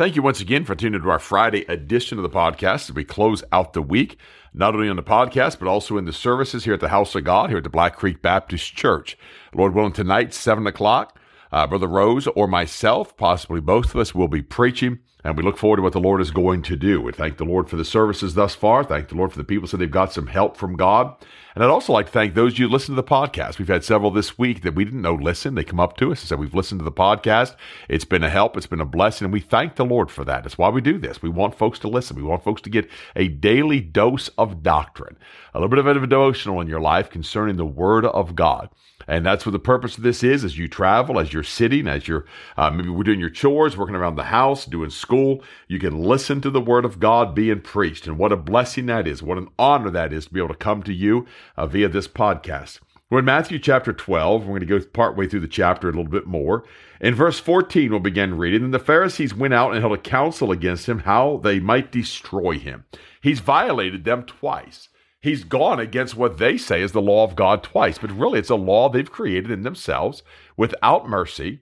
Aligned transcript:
Thank 0.00 0.16
you 0.16 0.22
once 0.22 0.40
again 0.40 0.64
for 0.64 0.74
tuning 0.74 0.94
into 0.94 1.10
our 1.10 1.18
Friday 1.18 1.66
edition 1.68 2.18
of 2.18 2.22
the 2.22 2.30
podcast 2.30 2.88
as 2.88 2.94
we 2.94 3.04
close 3.04 3.44
out 3.52 3.74
the 3.74 3.82
week 3.82 4.16
not 4.54 4.74
only 4.74 4.88
on 4.88 4.96
the 4.96 5.02
podcast, 5.02 5.58
but 5.58 5.68
also 5.68 5.98
in 5.98 6.06
the 6.06 6.12
services 6.14 6.64
here 6.64 6.72
at 6.72 6.80
the 6.80 6.88
House 6.88 7.14
of 7.14 7.24
God, 7.24 7.50
here 7.50 7.58
at 7.58 7.64
the 7.64 7.68
Black 7.68 7.96
Creek 7.96 8.22
Baptist 8.22 8.74
Church. 8.74 9.18
Lord 9.52 9.74
willing, 9.74 9.92
tonight, 9.92 10.32
7 10.32 10.66
o'clock, 10.66 11.18
uh, 11.52 11.66
Brother 11.66 11.86
Rose 11.86 12.26
or 12.28 12.48
myself, 12.48 13.14
possibly 13.18 13.60
both 13.60 13.94
of 13.94 14.00
us, 14.00 14.14
will 14.14 14.26
be 14.26 14.40
preaching 14.40 15.00
and 15.24 15.36
we 15.36 15.42
look 15.42 15.56
forward 15.56 15.76
to 15.76 15.82
what 15.82 15.92
the 15.92 16.00
Lord 16.00 16.20
is 16.20 16.30
going 16.30 16.62
to 16.62 16.76
do. 16.76 17.00
We 17.00 17.12
thank 17.12 17.36
the 17.36 17.44
Lord 17.44 17.68
for 17.68 17.76
the 17.76 17.84
services 17.84 18.34
thus 18.34 18.54
far. 18.54 18.84
Thank 18.84 19.08
the 19.08 19.16
Lord 19.16 19.32
for 19.32 19.38
the 19.38 19.44
people 19.44 19.68
so 19.68 19.76
they've 19.76 19.90
got 19.90 20.12
some 20.12 20.28
help 20.28 20.56
from 20.56 20.76
God. 20.76 21.14
And 21.54 21.64
I'd 21.64 21.70
also 21.70 21.92
like 21.92 22.06
to 22.06 22.12
thank 22.12 22.34
those 22.34 22.52
of 22.52 22.58
you 22.60 22.68
who 22.68 22.72
listen 22.72 22.94
to 22.94 23.02
the 23.02 23.06
podcast. 23.06 23.58
We've 23.58 23.66
had 23.66 23.84
several 23.84 24.10
this 24.10 24.38
week 24.38 24.62
that 24.62 24.74
we 24.74 24.84
didn't 24.84 25.02
know 25.02 25.14
listen. 25.14 25.56
They 25.56 25.64
come 25.64 25.80
up 25.80 25.96
to 25.96 26.12
us 26.12 26.20
and 26.20 26.28
say, 26.28 26.36
We've 26.36 26.54
listened 26.54 26.78
to 26.80 26.84
the 26.84 26.92
podcast. 26.92 27.56
It's 27.88 28.04
been 28.04 28.22
a 28.22 28.30
help. 28.30 28.56
It's 28.56 28.66
been 28.66 28.80
a 28.80 28.84
blessing. 28.84 29.24
And 29.24 29.32
we 29.32 29.40
thank 29.40 29.74
the 29.74 29.84
Lord 29.84 30.10
for 30.10 30.24
that. 30.24 30.44
That's 30.44 30.58
why 30.58 30.68
we 30.68 30.80
do 30.80 30.96
this. 30.96 31.22
We 31.22 31.28
want 31.28 31.56
folks 31.56 31.78
to 31.80 31.88
listen. 31.88 32.16
We 32.16 32.22
want 32.22 32.44
folks 32.44 32.62
to 32.62 32.70
get 32.70 32.88
a 33.16 33.28
daily 33.28 33.80
dose 33.80 34.28
of 34.38 34.62
doctrine, 34.62 35.18
a 35.52 35.60
little 35.60 35.82
bit 35.82 35.96
of 35.96 36.02
a 36.02 36.06
devotional 36.06 36.60
in 36.60 36.68
your 36.68 36.80
life 36.80 37.10
concerning 37.10 37.56
the 37.56 37.66
Word 37.66 38.06
of 38.06 38.36
God. 38.36 38.70
And 39.08 39.26
that's 39.26 39.44
what 39.44 39.52
the 39.52 39.58
purpose 39.58 39.96
of 39.98 40.04
this 40.04 40.22
is 40.22 40.44
as 40.44 40.56
you 40.56 40.68
travel, 40.68 41.18
as 41.18 41.32
you're 41.32 41.42
sitting, 41.42 41.88
as 41.88 42.06
you're 42.06 42.26
uh, 42.56 42.70
maybe 42.70 42.90
we're 42.90 43.02
doing 43.02 43.18
your 43.18 43.30
chores, 43.30 43.76
working 43.76 43.96
around 43.96 44.14
the 44.14 44.24
house, 44.24 44.66
doing 44.66 44.90
school. 44.90 45.09
You 45.12 45.78
can 45.78 46.02
listen 46.02 46.40
to 46.40 46.50
the 46.50 46.60
word 46.60 46.84
of 46.84 47.00
God 47.00 47.34
being 47.34 47.60
preached. 47.60 48.06
And 48.06 48.18
what 48.18 48.32
a 48.32 48.36
blessing 48.36 48.86
that 48.86 49.06
is. 49.06 49.22
What 49.22 49.38
an 49.38 49.48
honor 49.58 49.90
that 49.90 50.12
is 50.12 50.26
to 50.26 50.32
be 50.32 50.40
able 50.40 50.48
to 50.48 50.54
come 50.54 50.82
to 50.84 50.92
you 50.92 51.26
uh, 51.56 51.66
via 51.66 51.88
this 51.88 52.08
podcast. 52.08 52.80
We're 53.10 53.18
in 53.18 53.24
Matthew 53.24 53.58
chapter 53.58 53.92
12. 53.92 54.42
We're 54.42 54.58
going 54.58 54.60
to 54.60 54.78
go 54.78 54.80
partway 54.92 55.26
through 55.26 55.40
the 55.40 55.48
chapter 55.48 55.88
a 55.88 55.92
little 55.92 56.04
bit 56.04 56.26
more. 56.26 56.64
In 57.00 57.14
verse 57.14 57.40
14, 57.40 57.90
we'll 57.90 58.00
begin 58.00 58.38
reading. 58.38 58.62
And 58.62 58.74
the 58.74 58.78
Pharisees 58.78 59.34
went 59.34 59.54
out 59.54 59.72
and 59.72 59.80
held 59.80 59.94
a 59.94 59.98
council 59.98 60.52
against 60.52 60.88
him, 60.88 61.00
how 61.00 61.38
they 61.42 61.58
might 61.58 61.90
destroy 61.90 62.58
him. 62.58 62.84
He's 63.20 63.40
violated 63.40 64.04
them 64.04 64.22
twice 64.24 64.90
he's 65.20 65.44
gone 65.44 65.78
against 65.78 66.16
what 66.16 66.38
they 66.38 66.56
say 66.56 66.82
is 66.82 66.92
the 66.92 67.02
law 67.02 67.24
of 67.24 67.36
God 67.36 67.62
twice. 67.62 67.98
But 67.98 68.10
really, 68.12 68.38
it's 68.38 68.50
a 68.50 68.56
law 68.56 68.88
they've 68.88 69.10
created 69.10 69.50
in 69.50 69.62
themselves 69.62 70.22
without 70.56 71.08
mercy, 71.08 71.60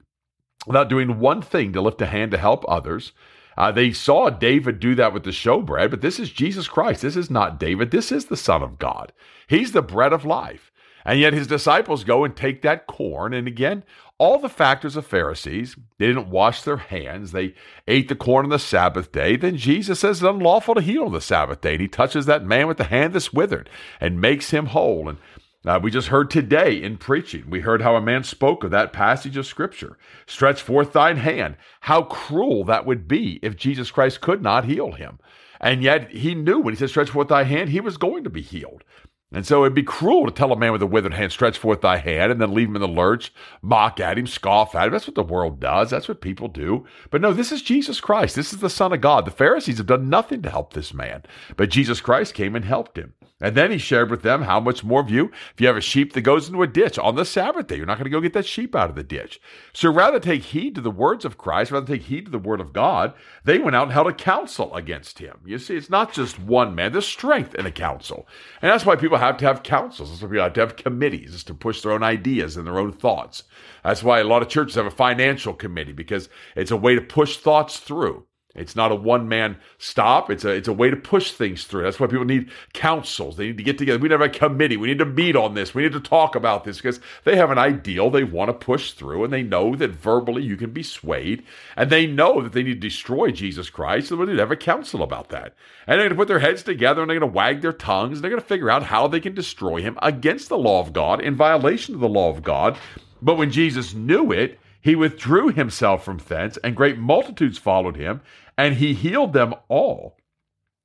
without 0.66 0.88
doing 0.88 1.18
one 1.18 1.42
thing 1.42 1.72
to 1.72 1.80
lift 1.80 2.00
a 2.02 2.06
hand 2.06 2.30
to 2.32 2.38
help 2.38 2.64
others. 2.68 3.12
Uh, 3.58 3.72
they 3.72 3.92
saw 3.92 4.30
David 4.30 4.78
do 4.78 4.94
that 4.94 5.12
with 5.12 5.24
the 5.24 5.30
showbread, 5.30 5.90
but 5.90 6.00
this 6.00 6.20
is 6.20 6.30
Jesus 6.30 6.68
Christ. 6.68 7.02
This 7.02 7.16
is 7.16 7.28
not 7.28 7.58
David. 7.58 7.90
This 7.90 8.12
is 8.12 8.26
the 8.26 8.36
Son 8.36 8.62
of 8.62 8.78
God. 8.78 9.12
He's 9.48 9.72
the 9.72 9.82
bread 9.82 10.12
of 10.12 10.24
life. 10.24 10.70
And 11.04 11.18
yet 11.18 11.32
his 11.32 11.48
disciples 11.48 12.04
go 12.04 12.22
and 12.22 12.36
take 12.36 12.62
that 12.62 12.86
corn. 12.86 13.34
And 13.34 13.48
again, 13.48 13.82
all 14.16 14.38
the 14.38 14.48
factors 14.48 14.94
of 14.94 15.06
Pharisees, 15.06 15.74
they 15.98 16.06
didn't 16.06 16.30
wash 16.30 16.62
their 16.62 16.76
hands. 16.76 17.32
They 17.32 17.54
ate 17.88 18.08
the 18.08 18.14
corn 18.14 18.46
on 18.46 18.50
the 18.50 18.60
Sabbath 18.60 19.10
day. 19.10 19.34
Then 19.34 19.56
Jesus 19.56 20.00
says 20.00 20.18
it's 20.18 20.28
unlawful 20.28 20.76
to 20.76 20.80
heal 20.80 21.04
on 21.04 21.12
the 21.12 21.20
Sabbath 21.20 21.60
day. 21.60 21.72
And 21.72 21.80
he 21.80 21.88
touches 21.88 22.26
that 22.26 22.44
man 22.44 22.68
with 22.68 22.76
the 22.76 22.84
hand 22.84 23.12
that's 23.12 23.32
withered 23.32 23.68
and 24.00 24.20
makes 24.20 24.50
him 24.50 24.66
whole. 24.66 25.08
And 25.08 25.18
uh, 25.68 25.80
we 25.82 25.90
just 25.90 26.08
heard 26.08 26.30
today 26.30 26.82
in 26.82 26.96
preaching, 26.96 27.44
we 27.48 27.60
heard 27.60 27.82
how 27.82 27.96
a 27.96 28.00
man 28.00 28.24
spoke 28.24 28.64
of 28.64 28.70
that 28.70 28.92
passage 28.92 29.36
of 29.36 29.46
Scripture 29.46 29.98
Stretch 30.26 30.62
forth 30.62 30.92
thine 30.92 31.16
hand. 31.16 31.56
How 31.80 32.02
cruel 32.02 32.64
that 32.64 32.86
would 32.86 33.08
be 33.08 33.38
if 33.42 33.56
Jesus 33.56 33.90
Christ 33.90 34.20
could 34.20 34.42
not 34.42 34.64
heal 34.64 34.92
him. 34.92 35.18
And 35.60 35.82
yet 35.82 36.10
he 36.10 36.34
knew 36.34 36.60
when 36.60 36.74
he 36.74 36.78
said, 36.78 36.90
Stretch 36.90 37.10
forth 37.10 37.28
thy 37.28 37.44
hand, 37.44 37.70
he 37.70 37.80
was 37.80 37.96
going 37.96 38.24
to 38.24 38.30
be 38.30 38.42
healed. 38.42 38.84
And 39.30 39.46
so 39.46 39.62
it'd 39.62 39.74
be 39.74 39.82
cruel 39.82 40.24
to 40.24 40.32
tell 40.32 40.52
a 40.52 40.56
man 40.56 40.72
with 40.72 40.80
a 40.80 40.86
withered 40.86 41.12
hand, 41.12 41.32
stretch 41.32 41.58
forth 41.58 41.82
thy 41.82 41.98
hand, 41.98 42.32
and 42.32 42.40
then 42.40 42.54
leave 42.54 42.68
him 42.68 42.76
in 42.76 42.80
the 42.80 42.88
lurch, 42.88 43.30
mock 43.60 44.00
at 44.00 44.16
him, 44.16 44.26
scoff 44.26 44.74
at 44.74 44.86
him. 44.86 44.92
That's 44.92 45.06
what 45.06 45.16
the 45.16 45.22
world 45.22 45.60
does. 45.60 45.90
That's 45.90 46.08
what 46.08 46.22
people 46.22 46.48
do. 46.48 46.86
But 47.10 47.20
no, 47.20 47.34
this 47.34 47.52
is 47.52 47.60
Jesus 47.60 48.00
Christ. 48.00 48.34
This 48.36 48.54
is 48.54 48.60
the 48.60 48.70
Son 48.70 48.90
of 48.94 49.02
God. 49.02 49.26
The 49.26 49.30
Pharisees 49.30 49.76
have 49.76 49.86
done 49.86 50.08
nothing 50.08 50.40
to 50.42 50.50
help 50.50 50.72
this 50.72 50.94
man, 50.94 51.24
but 51.58 51.68
Jesus 51.68 52.00
Christ 52.00 52.32
came 52.32 52.56
and 52.56 52.64
helped 52.64 52.96
him. 52.96 53.12
And 53.40 53.54
then 53.54 53.70
he 53.70 53.78
shared 53.78 54.10
with 54.10 54.22
them 54.22 54.42
how 54.42 54.58
much 54.58 54.82
more 54.82 55.00
of 55.00 55.10
you, 55.10 55.30
if 55.54 55.60
you 55.60 55.68
have 55.68 55.76
a 55.76 55.80
sheep 55.80 56.12
that 56.12 56.22
goes 56.22 56.48
into 56.48 56.62
a 56.62 56.66
ditch 56.66 56.98
on 56.98 57.14
the 57.14 57.24
Sabbath 57.24 57.68
day, 57.68 57.76
you're 57.76 57.86
not 57.86 57.96
going 57.96 58.04
to 58.04 58.10
go 58.10 58.20
get 58.20 58.32
that 58.32 58.46
sheep 58.46 58.74
out 58.74 58.90
of 58.90 58.96
the 58.96 59.04
ditch. 59.04 59.40
So 59.72 59.92
rather 59.92 60.18
take 60.18 60.42
heed 60.42 60.74
to 60.74 60.80
the 60.80 60.90
words 60.90 61.24
of 61.24 61.38
Christ, 61.38 61.70
rather 61.70 61.86
take 61.86 62.02
heed 62.02 62.24
to 62.24 62.30
the 62.32 62.38
word 62.38 62.60
of 62.60 62.72
God, 62.72 63.14
they 63.44 63.58
went 63.58 63.76
out 63.76 63.84
and 63.84 63.92
held 63.92 64.08
a 64.08 64.12
council 64.12 64.74
against 64.74 65.20
him. 65.20 65.38
You 65.46 65.58
see, 65.58 65.76
it's 65.76 65.88
not 65.88 66.12
just 66.12 66.40
one 66.40 66.74
man, 66.74 66.90
there's 66.90 67.06
strength 67.06 67.54
in 67.54 67.64
a 67.64 67.70
council. 67.70 68.26
And 68.60 68.72
that's 68.72 68.84
why 68.84 68.96
people 68.96 69.18
have 69.18 69.36
to 69.36 69.44
have 69.44 69.62
councils. 69.62 70.10
That's 70.10 70.22
why 70.22 70.28
people 70.28 70.42
have 70.42 70.54
to 70.54 70.60
have 70.60 70.76
committees, 70.76 71.32
is 71.32 71.44
to 71.44 71.54
push 71.54 71.82
their 71.82 71.92
own 71.92 72.02
ideas 72.02 72.56
and 72.56 72.66
their 72.66 72.78
own 72.78 72.92
thoughts. 72.92 73.44
That's 73.84 74.02
why 74.02 74.18
a 74.18 74.24
lot 74.24 74.42
of 74.42 74.48
churches 74.48 74.74
have 74.74 74.86
a 74.86 74.90
financial 74.90 75.54
committee, 75.54 75.92
because 75.92 76.28
it's 76.56 76.72
a 76.72 76.76
way 76.76 76.96
to 76.96 77.00
push 77.00 77.36
thoughts 77.36 77.78
through. 77.78 78.26
It's 78.54 78.74
not 78.74 78.90
a 78.90 78.94
one 78.94 79.28
man 79.28 79.58
stop. 79.76 80.30
It's 80.30 80.44
a 80.44 80.50
it's 80.50 80.68
a 80.68 80.72
way 80.72 80.90
to 80.90 80.96
push 80.96 81.32
things 81.32 81.64
through. 81.64 81.82
That's 81.82 82.00
why 82.00 82.06
people 82.06 82.24
need 82.24 82.50
councils. 82.72 83.36
They 83.36 83.48
need 83.48 83.58
to 83.58 83.62
get 83.62 83.78
together. 83.78 83.98
We 83.98 84.08
need 84.08 84.16
to 84.16 84.24
have 84.24 84.34
a 84.34 84.38
committee. 84.38 84.76
We 84.76 84.88
need 84.88 84.98
to 84.98 85.06
meet 85.06 85.36
on 85.36 85.54
this. 85.54 85.74
We 85.74 85.82
need 85.82 85.92
to 85.92 86.00
talk 86.00 86.34
about 86.34 86.64
this 86.64 86.78
because 86.78 86.98
they 87.24 87.36
have 87.36 87.50
an 87.50 87.58
ideal 87.58 88.10
they 88.10 88.24
want 88.24 88.48
to 88.48 88.54
push 88.54 88.92
through, 88.92 89.24
and 89.24 89.32
they 89.32 89.42
know 89.42 89.76
that 89.76 89.90
verbally 89.90 90.42
you 90.42 90.56
can 90.56 90.70
be 90.70 90.82
swayed, 90.82 91.44
and 91.76 91.90
they 91.90 92.06
know 92.06 92.40
that 92.40 92.52
they 92.52 92.62
need 92.62 92.80
to 92.80 92.88
destroy 92.88 93.30
Jesus 93.30 93.70
Christ. 93.70 94.08
So 94.08 94.16
they 94.16 94.24
need 94.24 94.32
to 94.34 94.40
have 94.40 94.50
a 94.50 94.56
council 94.56 95.02
about 95.02 95.28
that. 95.28 95.54
And 95.86 95.98
they're 95.98 96.08
going 96.08 96.10
to 96.10 96.16
put 96.16 96.28
their 96.28 96.38
heads 96.38 96.62
together 96.62 97.00
and 97.00 97.08
they're 97.08 97.18
going 97.18 97.30
to 97.30 97.36
wag 97.36 97.62
their 97.62 97.72
tongues. 97.72 98.18
And 98.18 98.24
they're 98.24 98.30
going 98.30 98.42
to 98.42 98.48
figure 98.48 98.70
out 98.70 98.82
how 98.82 99.08
they 99.08 99.20
can 99.20 99.34
destroy 99.34 99.80
him 99.80 99.98
against 100.02 100.48
the 100.48 100.58
law 100.58 100.80
of 100.80 100.92
God 100.92 101.20
in 101.20 101.34
violation 101.34 101.94
of 101.94 102.00
the 102.00 102.08
law 102.08 102.28
of 102.30 102.42
God. 102.42 102.76
But 103.22 103.36
when 103.36 103.50
Jesus 103.50 103.94
knew 103.94 104.32
it, 104.32 104.58
he 104.80 104.94
withdrew 104.94 105.48
himself 105.48 106.04
from 106.04 106.18
thence, 106.18 106.56
and 106.58 106.76
great 106.76 106.98
multitudes 106.98 107.58
followed 107.58 107.96
him, 107.96 108.20
and 108.56 108.76
he 108.76 108.94
healed 108.94 109.32
them 109.32 109.54
all. 109.68 110.16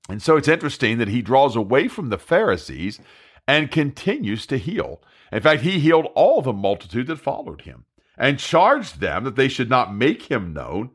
And 0.09 0.21
so 0.21 0.35
it's 0.35 0.47
interesting 0.47 0.97
that 0.97 1.07
he 1.07 1.21
draws 1.21 1.55
away 1.55 1.87
from 1.87 2.09
the 2.09 2.17
Pharisees 2.17 2.99
and 3.47 3.71
continues 3.71 4.45
to 4.47 4.57
heal. 4.57 5.01
In 5.31 5.41
fact, 5.41 5.61
he 5.61 5.79
healed 5.79 6.07
all 6.15 6.41
the 6.41 6.53
multitude 6.53 7.07
that 7.07 7.19
followed 7.19 7.61
him 7.61 7.85
and 8.17 8.39
charged 8.39 8.99
them 8.99 9.23
that 9.23 9.35
they 9.35 9.47
should 9.47 9.69
not 9.69 9.95
make 9.95 10.23
him 10.23 10.53
known. 10.53 10.91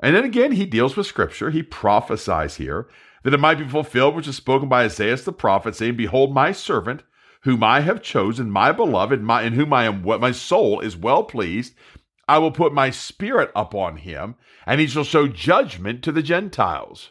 And 0.00 0.14
then 0.14 0.24
again, 0.24 0.52
he 0.52 0.66
deals 0.66 0.96
with 0.96 1.06
scripture. 1.06 1.50
He 1.50 1.62
prophesies 1.62 2.56
here 2.56 2.88
that 3.22 3.34
it 3.34 3.40
might 3.40 3.58
be 3.58 3.68
fulfilled, 3.68 4.14
which 4.14 4.28
is 4.28 4.36
spoken 4.36 4.68
by 4.68 4.84
Isaiah 4.84 5.16
the 5.16 5.32
prophet, 5.32 5.74
saying, 5.76 5.96
Behold, 5.96 6.34
my 6.34 6.52
servant, 6.52 7.02
whom 7.42 7.62
I 7.62 7.80
have 7.80 8.02
chosen, 8.02 8.50
my 8.50 8.72
beloved, 8.72 9.22
my, 9.22 9.42
in 9.42 9.54
whom 9.54 9.72
I 9.72 9.84
am 9.84 10.02
my 10.02 10.32
soul 10.32 10.80
is 10.80 10.96
well 10.96 11.24
pleased. 11.24 11.74
I 12.28 12.38
will 12.38 12.52
put 12.52 12.72
my 12.72 12.90
spirit 12.90 13.50
upon 13.54 13.98
him, 13.98 14.36
and 14.66 14.80
he 14.80 14.86
shall 14.86 15.04
show 15.04 15.26
judgment 15.26 16.02
to 16.04 16.12
the 16.12 16.22
Gentiles. 16.22 17.10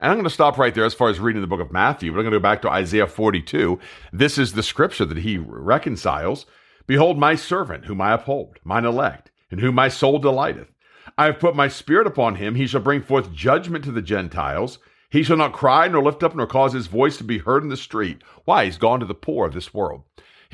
And 0.00 0.10
I'm 0.10 0.16
going 0.16 0.24
to 0.24 0.30
stop 0.30 0.58
right 0.58 0.74
there 0.74 0.84
as 0.84 0.94
far 0.94 1.08
as 1.08 1.20
reading 1.20 1.40
the 1.40 1.48
book 1.48 1.60
of 1.60 1.72
Matthew, 1.72 2.10
but 2.10 2.18
I'm 2.18 2.24
going 2.24 2.32
to 2.32 2.38
go 2.38 2.42
back 2.42 2.62
to 2.62 2.70
Isaiah 2.70 3.06
42. 3.06 3.78
This 4.12 4.38
is 4.38 4.52
the 4.52 4.62
scripture 4.62 5.04
that 5.04 5.18
he 5.18 5.38
reconciles. 5.38 6.46
Behold, 6.86 7.18
my 7.18 7.34
servant, 7.34 7.86
whom 7.86 8.00
I 8.00 8.12
uphold, 8.12 8.58
mine 8.64 8.84
elect, 8.84 9.30
in 9.50 9.60
whom 9.60 9.74
my 9.74 9.88
soul 9.88 10.18
delighteth. 10.18 10.68
I 11.16 11.26
have 11.26 11.38
put 11.38 11.56
my 11.56 11.68
spirit 11.68 12.06
upon 12.06 12.36
him. 12.36 12.54
He 12.54 12.66
shall 12.66 12.80
bring 12.80 13.02
forth 13.02 13.32
judgment 13.32 13.84
to 13.84 13.92
the 13.92 14.02
Gentiles. 14.02 14.78
He 15.10 15.22
shall 15.22 15.36
not 15.36 15.52
cry, 15.52 15.86
nor 15.88 16.02
lift 16.02 16.22
up, 16.22 16.34
nor 16.34 16.46
cause 16.46 16.72
his 16.72 16.88
voice 16.88 17.16
to 17.18 17.24
be 17.24 17.38
heard 17.38 17.62
in 17.62 17.68
the 17.68 17.76
street. 17.76 18.22
Why? 18.44 18.64
He's 18.64 18.78
gone 18.78 19.00
to 19.00 19.06
the 19.06 19.14
poor 19.14 19.46
of 19.46 19.54
this 19.54 19.72
world. 19.72 20.02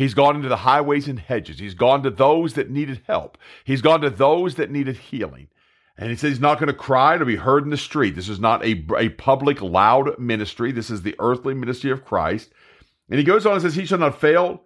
He's 0.01 0.15
gone 0.15 0.35
into 0.35 0.49
the 0.49 0.57
highways 0.57 1.09
and 1.09 1.19
hedges. 1.19 1.59
He's 1.59 1.75
gone 1.75 2.03
to 2.05 2.11
those 2.11 2.55
that 2.55 2.71
needed 2.71 3.03
help. 3.07 3.37
He's 3.65 3.83
gone 3.83 4.01
to 4.01 4.09
those 4.09 4.55
that 4.55 4.71
needed 4.71 4.97
healing. 4.97 5.49
And 5.99 6.09
he 6.09 6.17
says 6.17 6.31
he's 6.31 6.41
not 6.41 6.59
going 6.59 6.69
to 6.69 6.73
cry 6.73 7.19
to 7.19 7.27
be 7.27 7.37
heard 7.37 7.65
in 7.65 7.69
the 7.69 7.77
street. 7.77 8.15
This 8.15 8.31
is 8.31 8.41
not 8.41 8.65
a, 8.65 8.83
a 8.97 9.11
public, 9.11 9.61
loud 9.61 10.19
ministry. 10.19 10.73
This 10.73 10.89
is 10.89 11.03
the 11.03 11.15
earthly 11.19 11.53
ministry 11.53 11.91
of 11.91 12.03
Christ. 12.03 12.51
And 13.11 13.19
he 13.19 13.25
goes 13.27 13.45
on 13.45 13.53
and 13.53 13.61
says, 13.61 13.75
He 13.75 13.85
shall 13.85 13.99
not 13.99 14.19
fail. 14.19 14.63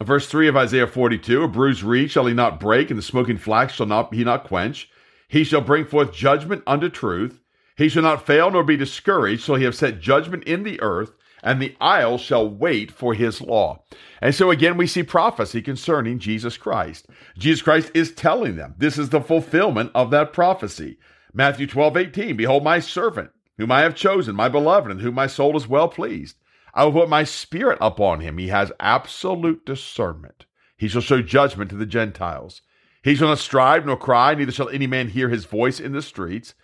Verse 0.00 0.28
3 0.28 0.46
of 0.46 0.56
Isaiah 0.56 0.86
42 0.86 1.42
A 1.42 1.48
bruised 1.48 1.82
reed 1.82 2.08
shall 2.08 2.26
he 2.26 2.34
not 2.34 2.60
break, 2.60 2.90
and 2.90 2.98
the 3.00 3.02
smoking 3.02 3.36
flax 3.36 3.72
shall 3.72 3.86
not 3.86 4.14
he 4.14 4.22
not 4.22 4.44
quench. 4.44 4.88
He 5.26 5.42
shall 5.42 5.60
bring 5.60 5.86
forth 5.86 6.12
judgment 6.12 6.62
unto 6.68 6.88
truth. 6.88 7.40
He 7.76 7.88
shall 7.88 8.04
not 8.04 8.24
fail 8.24 8.52
nor 8.52 8.62
be 8.62 8.76
discouraged 8.76 9.44
till 9.44 9.56
he 9.56 9.64
have 9.64 9.74
set 9.74 9.98
judgment 9.98 10.44
in 10.44 10.62
the 10.62 10.80
earth, 10.80 11.16
and 11.44 11.60
the 11.60 11.76
isles 11.80 12.22
shall 12.22 12.48
wait 12.48 12.90
for 12.90 13.14
his 13.14 13.40
law. 13.40 13.84
And 14.20 14.34
so 14.34 14.50
again, 14.50 14.76
we 14.76 14.86
see 14.86 15.02
prophecy 15.02 15.60
concerning 15.62 16.18
Jesus 16.18 16.56
Christ. 16.56 17.06
Jesus 17.38 17.62
Christ 17.62 17.92
is 17.94 18.12
telling 18.12 18.56
them 18.56 18.74
this 18.78 18.98
is 18.98 19.10
the 19.10 19.20
fulfillment 19.20 19.92
of 19.94 20.10
that 20.10 20.32
prophecy. 20.32 20.98
Matthew 21.32 21.66
12, 21.66 21.96
18, 21.96 22.36
Behold 22.36 22.64
my 22.64 22.80
servant, 22.80 23.30
whom 23.58 23.70
I 23.70 23.82
have 23.82 23.94
chosen, 23.94 24.34
my 24.34 24.48
beloved, 24.48 24.90
and 24.90 25.00
whom 25.00 25.14
my 25.14 25.26
soul 25.26 25.56
is 25.56 25.68
well 25.68 25.88
pleased. 25.88 26.36
I 26.72 26.84
will 26.84 26.92
put 26.92 27.08
my 27.08 27.24
spirit 27.24 27.78
upon 27.80 28.20
him. 28.20 28.38
He 28.38 28.48
has 28.48 28.72
absolute 28.80 29.66
discernment. 29.66 30.46
He 30.76 30.88
shall 30.88 31.02
show 31.02 31.22
judgment 31.22 31.70
to 31.70 31.76
the 31.76 31.86
Gentiles. 31.86 32.62
He 33.02 33.14
shall 33.14 33.28
not 33.28 33.38
strive 33.38 33.84
nor 33.84 33.96
cry, 33.98 34.34
neither 34.34 34.50
shall 34.50 34.70
any 34.70 34.86
man 34.86 35.08
hear 35.08 35.28
his 35.28 35.44
voice 35.44 35.78
in 35.78 35.92
the 35.92 36.02
streets. 36.02 36.54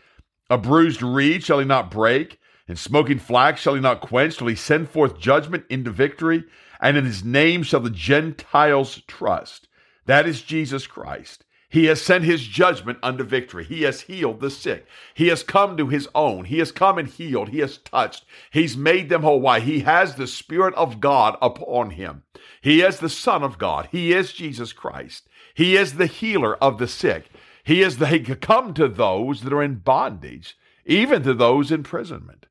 A 0.48 0.56
bruised 0.56 1.02
reed 1.02 1.44
shall 1.44 1.58
he 1.58 1.64
not 1.64 1.90
break, 1.90 2.39
and 2.70 2.78
smoking 2.78 3.18
flax 3.18 3.60
shall 3.60 3.74
he 3.74 3.80
not 3.80 4.00
quench, 4.00 4.38
till 4.38 4.46
he 4.46 4.54
send 4.54 4.88
forth 4.88 5.18
judgment 5.18 5.64
into 5.68 5.90
victory, 5.90 6.44
and 6.80 6.96
in 6.96 7.04
his 7.04 7.22
name 7.22 7.62
shall 7.62 7.80
the 7.80 7.90
Gentiles 7.90 9.02
trust. 9.06 9.68
That 10.06 10.26
is 10.26 10.40
Jesus 10.40 10.86
Christ. 10.86 11.44
He 11.68 11.84
has 11.84 12.02
sent 12.02 12.24
his 12.24 12.42
judgment 12.42 12.98
unto 13.00 13.22
victory. 13.22 13.64
He 13.64 13.82
has 13.82 14.02
healed 14.02 14.40
the 14.40 14.50
sick. 14.50 14.86
He 15.14 15.28
has 15.28 15.44
come 15.44 15.76
to 15.76 15.86
his 15.86 16.08
own. 16.16 16.46
He 16.46 16.58
has 16.58 16.72
come 16.72 16.98
and 16.98 17.06
healed. 17.06 17.50
He 17.50 17.60
has 17.60 17.78
touched. 17.78 18.24
He's 18.50 18.76
made 18.76 19.08
them 19.08 19.22
whole. 19.22 19.40
Why? 19.40 19.60
He 19.60 19.80
has 19.80 20.16
the 20.16 20.26
Spirit 20.26 20.74
of 20.74 20.98
God 20.98 21.36
upon 21.40 21.90
him. 21.90 22.24
He 22.60 22.82
is 22.82 22.98
the 22.98 23.08
Son 23.08 23.44
of 23.44 23.58
God. 23.58 23.88
He 23.92 24.12
is 24.12 24.32
Jesus 24.32 24.72
Christ. 24.72 25.28
He 25.54 25.76
is 25.76 25.94
the 25.94 26.06
healer 26.06 26.56
of 26.56 26.78
the 26.78 26.88
sick. 26.88 27.30
He 27.62 27.82
is 27.82 27.98
the 27.98 28.06
he 28.08 28.20
come 28.20 28.74
to 28.74 28.88
those 28.88 29.42
that 29.42 29.52
are 29.52 29.62
in 29.62 29.76
bondage, 29.76 30.56
even 30.84 31.22
to 31.22 31.34
those 31.34 31.70
in 31.70 31.80
imprisonment. 31.80 32.46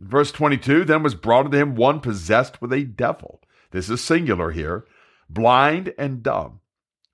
Verse 0.00 0.32
22 0.32 0.84
Then 0.84 1.02
was 1.02 1.14
brought 1.14 1.44
unto 1.46 1.58
him 1.58 1.74
one 1.76 2.00
possessed 2.00 2.60
with 2.60 2.72
a 2.72 2.84
devil. 2.84 3.42
This 3.70 3.88
is 3.88 4.02
singular 4.02 4.50
here, 4.50 4.86
blind 5.28 5.94
and 5.96 6.22
dumb 6.22 6.60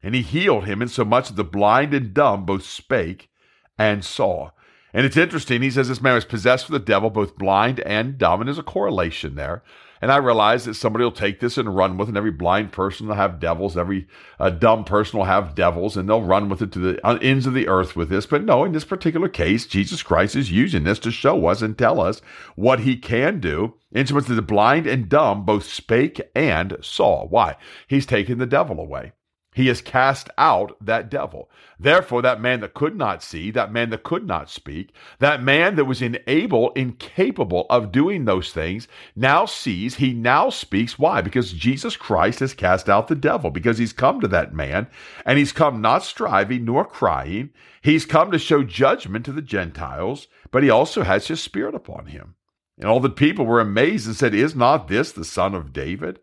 and 0.06 0.14
he 0.14 0.22
healed 0.22 0.66
him, 0.66 0.82
insomuch 0.82 1.26
that 1.26 1.34
the 1.34 1.42
blind 1.42 1.92
and 1.92 2.14
dumb 2.14 2.46
both 2.46 2.64
spake 2.64 3.28
and 3.76 4.04
saw. 4.04 4.50
And 4.96 5.04
it's 5.04 5.18
interesting. 5.18 5.60
He 5.60 5.70
says 5.70 5.88
this 5.88 6.00
man 6.00 6.14
was 6.14 6.24
possessed 6.24 6.70
with 6.70 6.80
the 6.80 6.86
devil, 6.86 7.10
both 7.10 7.36
blind 7.36 7.80
and 7.80 8.16
dumb. 8.16 8.40
And 8.40 8.48
there's 8.48 8.58
a 8.58 8.62
correlation 8.62 9.34
there. 9.34 9.62
And 10.00 10.10
I 10.10 10.16
realize 10.16 10.64
that 10.64 10.72
somebody 10.72 11.04
will 11.04 11.12
take 11.12 11.38
this 11.38 11.58
and 11.58 11.76
run 11.76 11.98
with 11.98 12.08
it. 12.08 12.12
And 12.12 12.16
every 12.16 12.30
blind 12.30 12.72
person 12.72 13.06
will 13.06 13.14
have 13.14 13.38
devils. 13.38 13.76
Every 13.76 14.06
uh, 14.40 14.48
dumb 14.48 14.84
person 14.84 15.18
will 15.18 15.26
have 15.26 15.54
devils. 15.54 15.98
And 15.98 16.08
they'll 16.08 16.22
run 16.22 16.48
with 16.48 16.62
it 16.62 16.72
to 16.72 16.78
the 16.78 17.06
uh, 17.06 17.18
ends 17.20 17.46
of 17.46 17.52
the 17.52 17.68
earth 17.68 17.94
with 17.94 18.08
this. 18.08 18.24
But 18.24 18.44
no, 18.44 18.64
in 18.64 18.72
this 18.72 18.86
particular 18.86 19.28
case, 19.28 19.66
Jesus 19.66 20.02
Christ 20.02 20.34
is 20.34 20.50
using 20.50 20.84
this 20.84 20.98
to 21.00 21.10
show 21.10 21.46
us 21.46 21.60
and 21.60 21.76
tell 21.76 22.00
us 22.00 22.22
what 22.54 22.80
he 22.80 22.96
can 22.96 23.38
do. 23.38 23.74
Insomuch 23.92 24.24
that 24.24 24.34
the 24.34 24.40
blind 24.40 24.86
and 24.86 25.10
dumb 25.10 25.44
both 25.44 25.64
spake 25.64 26.22
and 26.34 26.74
saw. 26.80 27.26
Why? 27.26 27.56
He's 27.86 28.06
taking 28.06 28.38
the 28.38 28.46
devil 28.46 28.80
away. 28.80 29.12
He 29.56 29.68
has 29.68 29.80
cast 29.80 30.28
out 30.36 30.76
that 30.84 31.08
devil. 31.08 31.48
Therefore, 31.80 32.20
that 32.20 32.42
man 32.42 32.60
that 32.60 32.74
could 32.74 32.94
not 32.94 33.22
see, 33.22 33.50
that 33.52 33.72
man 33.72 33.88
that 33.88 34.02
could 34.02 34.26
not 34.26 34.50
speak, 34.50 34.92
that 35.18 35.42
man 35.42 35.76
that 35.76 35.86
was 35.86 36.02
unable, 36.02 36.72
incapable 36.72 37.64
of 37.70 37.90
doing 37.90 38.26
those 38.26 38.52
things, 38.52 38.86
now 39.16 39.46
sees, 39.46 39.94
he 39.94 40.12
now 40.12 40.50
speaks. 40.50 40.98
Why? 40.98 41.22
Because 41.22 41.54
Jesus 41.54 41.96
Christ 41.96 42.40
has 42.40 42.52
cast 42.52 42.90
out 42.90 43.08
the 43.08 43.14
devil, 43.14 43.50
because 43.50 43.78
he's 43.78 43.94
come 43.94 44.20
to 44.20 44.28
that 44.28 44.52
man, 44.52 44.88
and 45.24 45.38
he's 45.38 45.52
come 45.52 45.80
not 45.80 46.04
striving 46.04 46.66
nor 46.66 46.84
crying. 46.84 47.48
He's 47.80 48.04
come 48.04 48.30
to 48.32 48.38
show 48.38 48.62
judgment 48.62 49.24
to 49.24 49.32
the 49.32 49.40
Gentiles, 49.40 50.28
but 50.50 50.64
he 50.64 50.68
also 50.68 51.02
has 51.02 51.28
his 51.28 51.42
spirit 51.42 51.74
upon 51.74 52.08
him. 52.08 52.34
And 52.76 52.90
all 52.90 53.00
the 53.00 53.08
people 53.08 53.46
were 53.46 53.60
amazed 53.60 54.06
and 54.06 54.14
said, 54.14 54.34
Is 54.34 54.54
not 54.54 54.88
this 54.88 55.12
the 55.12 55.24
son 55.24 55.54
of 55.54 55.72
David? 55.72 56.20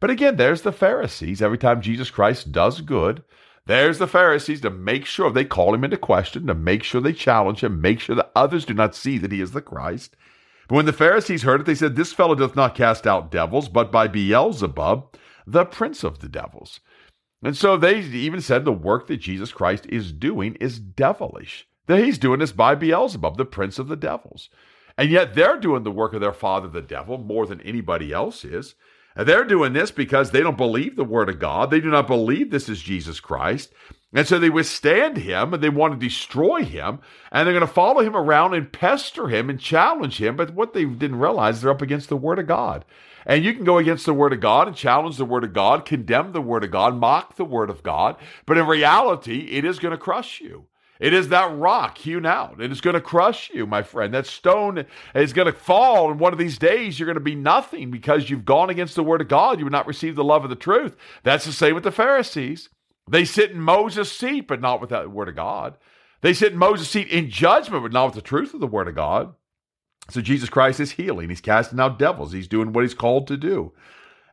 But 0.00 0.10
again, 0.10 0.36
there's 0.36 0.62
the 0.62 0.72
Pharisees. 0.72 1.42
Every 1.42 1.58
time 1.58 1.82
Jesus 1.82 2.10
Christ 2.10 2.50
does 2.50 2.80
good, 2.80 3.22
there's 3.66 3.98
the 3.98 4.06
Pharisees 4.06 4.62
to 4.62 4.70
make 4.70 5.04
sure 5.04 5.30
they 5.30 5.44
call 5.44 5.74
him 5.74 5.84
into 5.84 5.98
question, 5.98 6.46
to 6.46 6.54
make 6.54 6.82
sure 6.82 7.00
they 7.00 7.12
challenge 7.12 7.62
him, 7.62 7.80
make 7.80 8.00
sure 8.00 8.16
that 8.16 8.32
others 8.34 8.64
do 8.64 8.74
not 8.74 8.94
see 8.94 9.18
that 9.18 9.30
he 9.30 9.40
is 9.40 9.52
the 9.52 9.60
Christ. 9.60 10.16
But 10.68 10.76
when 10.76 10.86
the 10.86 10.92
Pharisees 10.92 11.42
heard 11.42 11.60
it, 11.60 11.66
they 11.66 11.74
said, 11.74 11.96
This 11.96 12.12
fellow 12.12 12.34
doth 12.34 12.56
not 12.56 12.74
cast 12.74 13.06
out 13.06 13.30
devils, 13.30 13.68
but 13.68 13.92
by 13.92 14.08
Beelzebub, 14.08 15.16
the 15.46 15.64
prince 15.66 16.02
of 16.02 16.20
the 16.20 16.28
devils. 16.28 16.80
And 17.42 17.56
so 17.56 17.76
they 17.76 18.00
even 18.00 18.40
said 18.40 18.64
the 18.64 18.72
work 18.72 19.06
that 19.06 19.18
Jesus 19.18 19.52
Christ 19.52 19.86
is 19.88 20.12
doing 20.12 20.54
is 20.56 20.78
devilish. 20.78 21.66
That 21.86 22.04
he's 22.04 22.18
doing 22.18 22.40
this 22.40 22.52
by 22.52 22.74
Beelzebub, 22.74 23.36
the 23.36 23.44
prince 23.44 23.78
of 23.78 23.88
the 23.88 23.96
devils. 23.96 24.48
And 24.96 25.10
yet 25.10 25.34
they're 25.34 25.58
doing 25.58 25.82
the 25.82 25.90
work 25.90 26.12
of 26.12 26.20
their 26.20 26.32
father, 26.32 26.68
the 26.68 26.82
devil, 26.82 27.18
more 27.18 27.46
than 27.46 27.60
anybody 27.62 28.12
else 28.12 28.44
is. 28.44 28.74
They're 29.24 29.44
doing 29.44 29.72
this 29.72 29.90
because 29.90 30.30
they 30.30 30.40
don't 30.40 30.56
believe 30.56 30.96
the 30.96 31.04
word 31.04 31.28
of 31.28 31.38
God. 31.38 31.70
They 31.70 31.80
do 31.80 31.90
not 31.90 32.06
believe 32.06 32.50
this 32.50 32.68
is 32.68 32.82
Jesus 32.82 33.20
Christ. 33.20 33.72
And 34.12 34.26
so 34.26 34.38
they 34.38 34.50
withstand 34.50 35.18
him 35.18 35.54
and 35.54 35.62
they 35.62 35.68
want 35.68 35.94
to 35.98 36.06
destroy 36.06 36.64
him. 36.64 37.00
And 37.30 37.46
they're 37.46 37.54
going 37.54 37.66
to 37.66 37.72
follow 37.72 38.00
him 38.00 38.16
around 38.16 38.54
and 38.54 38.72
pester 38.72 39.28
him 39.28 39.48
and 39.48 39.60
challenge 39.60 40.20
him. 40.20 40.36
But 40.36 40.54
what 40.54 40.72
they 40.72 40.84
didn't 40.84 41.20
realize, 41.20 41.60
they're 41.60 41.70
up 41.70 41.82
against 41.82 42.08
the 42.08 42.16
word 42.16 42.38
of 42.38 42.46
God. 42.46 42.84
And 43.26 43.44
you 43.44 43.52
can 43.52 43.64
go 43.64 43.78
against 43.78 44.06
the 44.06 44.14
word 44.14 44.32
of 44.32 44.40
God 44.40 44.66
and 44.66 44.76
challenge 44.76 45.16
the 45.16 45.24
word 45.24 45.44
of 45.44 45.52
God, 45.52 45.84
condemn 45.84 46.32
the 46.32 46.40
word 46.40 46.64
of 46.64 46.70
God, 46.70 46.96
mock 46.96 47.36
the 47.36 47.44
word 47.44 47.70
of 47.70 47.82
God. 47.82 48.16
But 48.46 48.58
in 48.58 48.66
reality, 48.66 49.48
it 49.50 49.64
is 49.64 49.78
going 49.78 49.92
to 49.92 49.98
crush 49.98 50.40
you. 50.40 50.66
It 51.00 51.14
is 51.14 51.28
that 51.28 51.56
rock 51.56 51.96
hewn 51.96 52.26
out. 52.26 52.60
It 52.60 52.70
is 52.70 52.82
going 52.82 52.94
to 52.94 53.00
crush 53.00 53.50
you, 53.54 53.66
my 53.66 53.82
friend. 53.82 54.12
That 54.12 54.26
stone 54.26 54.84
is 55.14 55.32
going 55.32 55.46
to 55.46 55.58
fall, 55.58 56.10
and 56.10 56.20
one 56.20 56.34
of 56.34 56.38
these 56.38 56.58
days 56.58 57.00
you're 57.00 57.06
going 57.06 57.14
to 57.14 57.20
be 57.20 57.34
nothing 57.34 57.90
because 57.90 58.28
you've 58.28 58.44
gone 58.44 58.68
against 58.68 58.96
the 58.96 59.02
word 59.02 59.22
of 59.22 59.28
God. 59.28 59.58
You 59.58 59.64
would 59.64 59.72
not 59.72 59.86
receive 59.86 60.14
the 60.14 60.22
love 60.22 60.44
of 60.44 60.50
the 60.50 60.56
truth. 60.56 60.96
That's 61.22 61.46
the 61.46 61.52
same 61.52 61.74
with 61.74 61.84
the 61.84 61.90
Pharisees. 61.90 62.68
They 63.08 63.24
sit 63.24 63.50
in 63.50 63.60
Moses' 63.60 64.12
seat, 64.12 64.42
but 64.42 64.60
not 64.60 64.80
with 64.80 64.90
the 64.90 65.08
word 65.08 65.30
of 65.30 65.36
God. 65.36 65.78
They 66.20 66.34
sit 66.34 66.52
in 66.52 66.58
Moses' 66.58 66.90
seat 66.90 67.08
in 67.08 67.30
judgment, 67.30 67.82
but 67.82 67.92
not 67.92 68.06
with 68.06 68.14
the 68.14 68.20
truth 68.20 68.52
of 68.52 68.60
the 68.60 68.66
word 68.66 68.86
of 68.86 68.94
God. 68.94 69.34
So 70.10 70.20
Jesus 70.20 70.50
Christ 70.50 70.80
is 70.80 70.92
healing. 70.92 71.30
He's 71.30 71.40
casting 71.40 71.80
out 71.80 71.98
devils. 71.98 72.32
He's 72.32 72.48
doing 72.48 72.72
what 72.72 72.84
he's 72.84 72.94
called 72.94 73.26
to 73.28 73.38
do. 73.38 73.72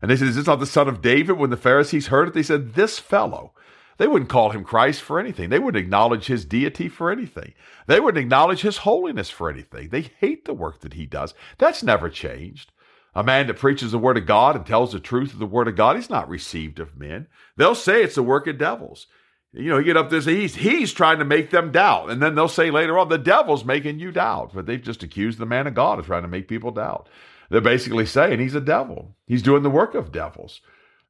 And 0.01 0.11
they 0.11 0.17
said, 0.17 0.27
Is 0.27 0.35
this 0.35 0.47
not 0.47 0.59
the 0.59 0.65
son 0.65 0.87
of 0.87 1.01
David? 1.01 1.37
When 1.37 1.49
the 1.49 1.57
Pharisees 1.57 2.07
heard 2.07 2.27
it, 2.27 2.33
they 2.33 2.43
said, 2.43 2.73
This 2.73 2.99
fellow 2.99 3.53
they 3.97 4.07
wouldn't 4.07 4.29
call 4.29 4.51
him 4.51 4.63
Christ 4.63 5.01
for 5.01 5.19
anything. 5.19 5.49
They 5.49 5.59
wouldn't 5.59 5.83
acknowledge 5.83 6.27
his 6.27 6.45
deity 6.45 6.87
for 6.89 7.11
anything. 7.11 7.53
They 7.87 7.99
wouldn't 7.99 8.21
acknowledge 8.21 8.61
his 8.61 8.77
holiness 8.77 9.29
for 9.29 9.49
anything. 9.49 9.89
They 9.89 10.01
hate 10.01 10.45
the 10.45 10.53
work 10.53 10.81
that 10.81 10.93
he 10.93 11.05
does. 11.05 11.33
That's 11.57 11.83
never 11.83 12.09
changed. 12.09 12.71
A 13.15 13.23
man 13.23 13.47
that 13.47 13.57
preaches 13.57 13.91
the 13.91 13.97
word 13.97 14.17
of 14.17 14.27
God 14.27 14.55
and 14.55 14.65
tells 14.65 14.91
the 14.91 14.99
truth 14.99 15.33
of 15.33 15.39
the 15.39 15.47
word 15.47 15.67
of 15.67 15.75
God, 15.75 15.95
he's 15.95 16.09
not 16.09 16.29
received 16.29 16.79
of 16.79 16.97
men. 16.97 17.27
They'll 17.55 17.73
say 17.73 18.03
it's 18.03 18.15
the 18.15 18.23
work 18.23 18.45
of 18.45 18.59
devils. 18.59 19.07
You 19.53 19.71
know, 19.71 19.77
you 19.79 19.85
get 19.85 19.97
up 19.97 20.11
there, 20.11 20.21
he's 20.21 20.55
he's 20.55 20.93
trying 20.93 21.17
to 21.17 21.25
make 21.25 21.49
them 21.49 21.71
doubt, 21.71 22.11
and 22.11 22.21
then 22.21 22.35
they'll 22.35 22.47
say 22.47 22.69
later 22.69 22.99
on, 22.99 23.09
the 23.09 23.17
devil's 23.17 23.65
making 23.65 23.97
you 23.97 24.11
doubt. 24.11 24.51
But 24.53 24.67
they've 24.67 24.81
just 24.81 25.01
accused 25.01 25.39
the 25.39 25.47
man 25.47 25.65
of 25.65 25.73
God 25.73 25.97
of 25.97 26.05
trying 26.05 26.21
to 26.21 26.27
make 26.27 26.47
people 26.47 26.69
doubt. 26.69 27.09
They're 27.49 27.61
basically 27.61 28.05
saying 28.05 28.39
he's 28.39 28.55
a 28.55 28.61
devil. 28.61 29.15
He's 29.25 29.41
doing 29.41 29.63
the 29.63 29.69
work 29.69 29.95
of 29.95 30.11
devils 30.11 30.61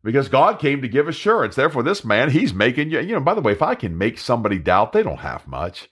because 0.04 0.30
God 0.30 0.60
came 0.60 0.82
to 0.82 0.88
give 0.88 1.08
assurance. 1.08 1.56
Therefore, 1.56 1.84
this 1.84 2.06
man, 2.06 2.30
he's 2.30 2.54
making 2.54 2.92
you, 2.92 3.00
you 3.00 3.13
know, 3.13 3.20
by 3.20 3.34
the 3.34 3.42
way, 3.42 3.51
if 3.51 3.62
I 3.62 3.75
can 3.75 3.98
make 3.98 4.18
somebody 4.18 4.60
doubt, 4.60 4.94
they 4.94 5.04
don't 5.04 5.20
have 5.20 5.48
much. 5.48 5.89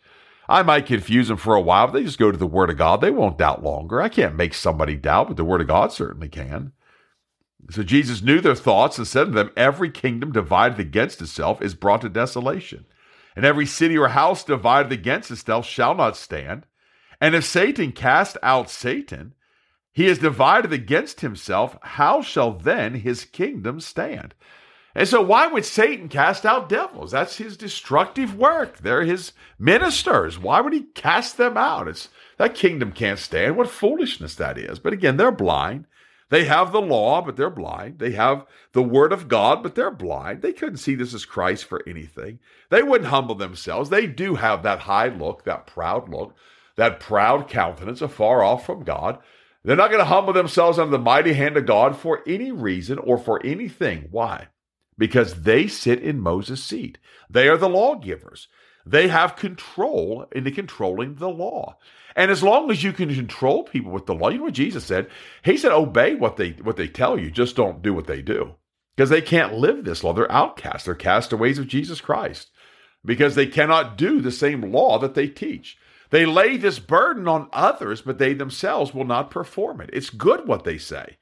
I 0.48 0.64
might 0.64 0.86
confuse 0.86 1.28
them 1.28 1.38
for 1.38 1.56
a 1.56 1.62
while, 1.62 1.88
but 1.88 1.94
they 1.94 2.04
just 2.04 2.20
go 2.20 2.32
to 2.32 2.38
the 2.38 2.46
Word 2.46 2.70
of 2.70 2.78
God. 2.78 3.02
They 3.02 3.10
won't 3.10 3.38
doubt 3.38 3.64
longer. 3.64 4.02
I 4.02 4.10
can't 4.10 4.36
make 4.36 4.54
somebody 4.54 4.96
doubt, 4.96 5.28
but 5.28 5.38
the 5.38 5.46
Word 5.46 5.62
of 5.62 5.68
God 5.68 5.92
certainly 5.92 6.30
can. 6.30 6.72
So 7.72 7.82
Jesus 7.82 8.22
knew 8.22 8.42
their 8.42 8.56
thoughts 8.56 9.00
and 9.00 9.08
said 9.08 9.26
to 9.26 9.32
them, 9.32 9.52
Every 9.58 9.90
kingdom 9.90 10.32
divided 10.32 10.80
against 10.80 11.22
itself 11.22 11.62
is 11.62 11.74
brought 11.74 12.02
to 12.02 12.10
desolation, 12.10 12.86
and 13.36 13.44
every 13.44 13.66
city 13.66 13.98
or 13.98 14.10
house 14.10 14.44
divided 14.44 14.92
against 14.92 15.32
itself 15.32 15.66
shall 15.66 15.96
not 15.96 16.16
stand. 16.16 16.68
And 17.20 17.34
if 17.34 17.44
Satan 17.44 17.92
cast 17.92 18.38
out 18.44 18.70
Satan, 18.70 19.34
he 19.96 20.08
is 20.08 20.20
divided 20.20 20.74
against 20.74 21.22
himself. 21.22 21.78
How 21.82 22.22
shall 22.22 22.52
then 22.52 22.96
his 22.96 23.24
kingdom 23.24 23.80
stand? 23.80 24.36
And 24.94 25.08
so, 25.08 25.22
why 25.22 25.48
would 25.48 25.64
Satan 25.64 26.10
cast 26.10 26.46
out 26.46 26.68
devils? 26.68 27.12
That's 27.12 27.38
his 27.38 27.56
destructive 27.56 28.38
work. 28.38 28.80
They're 28.80 29.06
his 29.06 29.32
ministers. 29.58 30.38
Why 30.38 30.60
would 30.60 30.74
he 30.74 30.84
cast 30.96 31.38
them 31.38 31.56
out? 31.56 31.88
It's 31.88 32.10
that 32.38 32.56
kingdom 32.56 32.92
can't 32.92 33.20
stand. 33.20 33.56
What 33.56 33.70
foolishness 33.70 34.36
that 34.36 34.58
is. 34.58 34.80
But 34.80 34.92
again, 34.92 35.16
they're 35.16 35.32
blind. 35.32 35.86
They 36.30 36.44
have 36.44 36.74
the 36.74 36.82
law, 36.82 37.22
but 37.22 37.38
they're 37.38 37.50
blind. 37.50 38.00
They 38.00 38.12
have 38.12 38.46
the 38.74 38.84
word 38.84 39.14
of 39.14 39.30
God, 39.30 39.64
but 39.64 39.76
they're 39.76 39.92
blind. 39.92 40.42
They 40.42 40.52
couldn't 40.52 40.78
see 40.78 40.96
this 40.96 41.14
as 41.14 41.24
Christ 41.24 41.64
for 41.64 41.82
anything. 41.88 42.40
They 42.70 42.84
wouldn't 42.84 43.12
humble 43.12 43.36
themselves. 43.36 43.90
They 43.90 44.08
do 44.08 44.36
have 44.36 44.62
that 44.64 44.80
high 44.80 45.08
look, 45.08 45.46
that 45.46 45.68
proud 45.68 46.10
look, 46.10 46.36
that 46.76 47.00
proud 47.00 47.48
countenance, 47.48 48.02
afar 48.02 48.44
off 48.44 48.66
from 48.66 48.84
God. 48.84 49.20
They're 49.66 49.76
not 49.76 49.90
going 49.90 50.00
to 50.00 50.06
humble 50.06 50.32
themselves 50.32 50.78
under 50.78 50.92
the 50.92 51.04
mighty 51.04 51.34
hand 51.34 51.58
of 51.58 51.66
God 51.66 51.98
for 51.98 52.22
any 52.28 52.52
reason 52.52 53.00
or 53.00 53.18
for 53.18 53.44
anything. 53.44 54.10
Why? 54.12 54.50
Because 54.96 55.42
they 55.42 55.66
sit 55.68 56.04
in 56.04 56.20
Moses' 56.20 56.64
seat. 56.64 57.00
They 57.32 57.48
are 57.48 57.58
the 57.58 57.68
lawgivers. 57.68 58.48
They 58.86 59.08
have 59.08 59.36
control 59.36 60.28
into 60.32 60.52
controlling 60.52 61.16
the 61.16 61.30
law. 61.30 61.78
And 62.16 62.30
as 62.30 62.44
long 62.44 62.70
as 62.70 62.84
you 62.84 62.94
can 62.94 63.14
control 63.14 63.64
people 63.64 63.92
with 63.92 64.06
the 64.06 64.14
law, 64.14 64.30
you 64.30 64.38
know 64.38 64.44
what 64.44 64.54
Jesus 64.54 64.86
said? 64.86 65.10
He 65.44 65.58
said, 65.58 65.72
obey 65.72 66.14
what 66.14 66.38
they 66.38 66.52
what 66.52 66.78
they 66.78 66.88
tell 66.88 67.20
you, 67.20 67.32
just 67.32 67.56
don't 67.56 67.82
do 67.82 67.94
what 67.94 68.06
they 68.06 68.22
do. 68.22 68.54
Because 68.96 69.10
they 69.10 69.22
can't 69.22 69.56
live 69.56 69.84
this 69.84 70.04
law. 70.04 70.14
They're 70.14 70.32
outcasts. 70.32 70.86
They're 70.86 70.94
castaways 70.94 71.58
of 71.58 71.68
Jesus 71.68 72.00
Christ. 72.00 72.52
Because 73.04 73.34
they 73.34 73.48
cannot 73.48 73.98
do 73.98 74.22
the 74.22 74.32
same 74.32 74.62
law 74.72 75.00
that 75.00 75.16
they 75.16 75.28
teach. 75.28 75.78
They 76.16 76.26
lay 76.26 76.56
this 76.56 76.80
burden 76.80 77.28
on 77.28 77.50
others, 77.52 78.02
but 78.02 78.20
they 78.20 78.34
themselves 78.34 78.94
will 78.94 79.04
not 79.04 79.30
perform 79.30 79.82
it. 79.82 79.90
It's 79.92 80.10
good 80.10 80.48
what 80.48 80.64
they 80.64 80.78
say. 80.78 81.18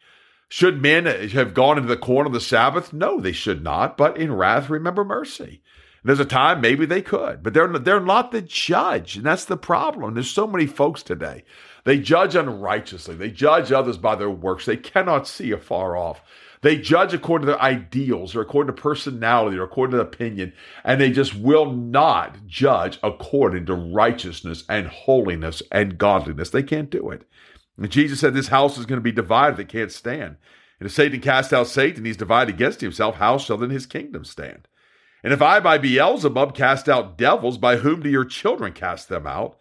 Should 0.50 0.83
men 0.83 1.07
have 1.07 1.55
gone 1.55 1.77
into 1.77 1.89
the 1.89 1.97
court 1.97 2.27
on 2.27 2.31
the 2.31 2.39
Sabbath? 2.39 2.93
No, 2.93 3.19
they 3.19 3.31
should 3.31 3.63
not. 3.63 3.97
But 3.97 4.17
in 4.17 4.31
wrath, 4.35 4.69
remember 4.69 5.03
mercy. 5.03 5.63
There's 6.03 6.19
a 6.19 6.25
time 6.25 6.62
maybe 6.62 6.85
they 6.85 7.01
could, 7.01 7.41
but 7.41 7.55
they're 7.55 7.67
they're 7.69 8.00
not 8.00 8.31
the 8.31 8.43
judge, 8.43 9.15
and 9.15 9.25
that's 9.25 9.45
the 9.45 9.57
problem. 9.57 10.13
There's 10.13 10.29
so 10.29 10.45
many 10.45 10.67
folks 10.67 11.01
today. 11.01 11.43
They 11.85 11.99
judge 11.99 12.35
unrighteously. 12.35 13.15
They 13.15 13.29
judge 13.29 13.71
others 13.71 13.97
by 13.97 14.15
their 14.15 14.29
works. 14.29 14.65
They 14.65 14.77
cannot 14.77 15.27
see 15.27 15.51
afar 15.51 15.97
off. 15.97 16.21
They 16.61 16.77
judge 16.77 17.13
according 17.13 17.45
to 17.47 17.51
their 17.53 17.61
ideals 17.61 18.33
or 18.35 18.41
according 18.41 18.73
to 18.73 18.81
personality 18.81 19.57
or 19.57 19.63
according 19.63 19.97
to 19.97 20.01
opinion, 20.01 20.53
and 20.85 20.99
they 20.99 21.11
just 21.11 21.35
will 21.35 21.73
not 21.73 22.47
judge 22.47 22.99
according 23.03 23.65
to 23.65 23.75
righteousness 23.75 24.63
and 24.69 24.87
holiness 24.87 25.61
and 25.73 25.97
godliness. 25.97 26.51
They 26.51 26.63
can't 26.63 26.89
do 26.89 27.09
it. 27.09 27.27
And 27.77 27.91
Jesus 27.91 28.21
said 28.21 28.33
this 28.33 28.47
house 28.47 28.77
is 28.77 28.85
going 28.85 28.97
to 28.97 29.03
be 29.03 29.11
divided, 29.11 29.59
it 29.59 29.67
can't 29.67 29.91
stand. 29.91 30.37
And 30.79 30.87
if 30.87 30.93
Satan 30.93 31.19
cast 31.19 31.51
out 31.51 31.67
Satan, 31.67 32.05
he's 32.05 32.15
divided 32.15 32.55
against 32.55 32.79
himself, 32.79 33.15
how 33.15 33.37
shall 33.37 33.57
then 33.57 33.69
his 33.69 33.85
kingdom 33.85 34.23
stand? 34.23 34.67
And 35.21 35.33
if 35.33 35.41
I 35.41 35.59
by 35.59 35.77
Beelzebub 35.77 36.55
cast 36.55 36.87
out 36.87 37.17
devils, 37.17 37.57
by 37.57 37.77
whom 37.77 38.01
do 38.01 38.09
your 38.09 38.25
children 38.25 38.71
cast 38.71 39.09
them 39.09 39.27
out? 39.27 39.57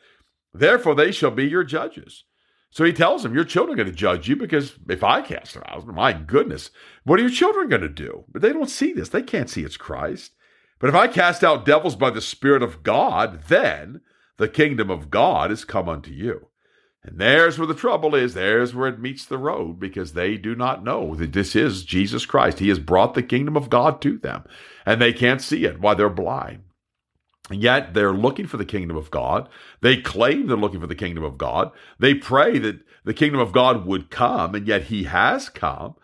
Therefore 0.55 0.95
they 0.95 1.13
shall 1.13 1.31
be 1.31 1.47
your 1.47 1.65
judges. 1.65 2.25
So 2.71 2.85
he 2.85 2.93
tells 2.93 3.23
them, 3.23 3.35
Your 3.35 3.45
children 3.45 3.75
are 3.75 3.85
going 3.85 3.93
to 3.93 3.99
judge 3.99 4.29
you 4.29 4.37
because 4.37 4.75
if 4.89 5.05
I 5.05 5.21
cast 5.21 5.55
them 5.55 5.63
out, 5.67 5.87
my 5.87 6.13
goodness, 6.13 6.71
what 7.05 7.19
are 7.19 7.23
your 7.23 7.31
children 7.31 7.69
going 7.69 7.83
to 7.83 7.89
do? 7.89 8.25
But 8.33 8.43
they 8.43 8.53
don't 8.53 8.71
see 8.71 8.93
this. 8.93 9.11
They 9.11 9.23
can't 9.23 9.51
see 9.51 9.63
it's 9.63 9.77
Christ. 9.77 10.33
But 10.79 10.89
if 10.89 10.95
I 10.95 11.07
cast 11.07 11.45
out 11.45 11.67
devils 11.67 11.97
by 11.97 12.11
the 12.11 12.21
Spirit 12.21 12.63
of 12.63 12.83
God, 12.83 13.45
then 13.49 14.01
the 14.39 14.49
kingdom 14.49 14.91
of 14.91 15.11
God 15.11 15.53
is 15.53 15.65
come 15.65 15.89
unto 15.89 16.11
you. 16.11 16.49
And 17.05 17.19
there's 17.19 17.59
where 17.59 17.67
the 17.67 17.75
trouble 17.75 18.15
is. 18.15 18.35
There's 18.35 18.75
where 18.75 18.89
it 18.89 19.01
meets 19.01 19.25
the 19.25 19.39
road 19.39 19.79
because 19.79 20.13
they 20.13 20.37
do 20.37 20.55
not 20.55 20.85
know 20.85 21.15
that 21.15 21.33
this 21.33 21.55
is 21.55 21.85
Jesus 21.85 22.25
Christ. 22.25 22.59
He 22.59 22.69
has 22.69 22.79
brought 22.79 23.15
the 23.15 23.23
kingdom 23.23 23.57
of 23.57 23.71
God 23.71 24.01
to 24.03 24.19
them 24.19 24.45
and 24.87 25.01
they 25.01 25.13
can't 25.13 25.41
see 25.41 25.65
it 25.65 25.81
Why, 25.81 25.95
they're 25.95 26.09
blind. 26.09 26.63
Yet 27.55 27.95
they're 27.95 28.13
looking 28.13 28.47
for 28.47 28.57
the 28.57 28.65
kingdom 28.65 28.97
of 28.97 29.11
God. 29.11 29.49
They 29.81 29.97
claim 29.97 30.47
they're 30.47 30.57
looking 30.57 30.81
for 30.81 30.87
the 30.87 30.95
kingdom 30.95 31.25
of 31.25 31.39
God. 31.39 31.71
They 31.99 32.15
pray 32.15 32.59
that 32.59 32.81
the 33.05 33.15
kingdom 33.15 33.41
of 33.41 33.53
God 33.53 33.87
would 33.87 34.11
come, 34.11 34.55
and 34.55 34.67
yet 34.67 34.85
he 34.85 35.05
has 35.05 35.49
come. 35.49 35.95